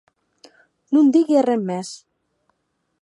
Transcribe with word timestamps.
Non 0.95 1.11
digui 1.17 1.37
arren 1.43 1.67
mès! 1.69 1.93